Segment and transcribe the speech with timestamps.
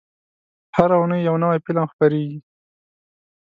[0.75, 2.39] هره اونۍ یو نوی فلم خپرېږي.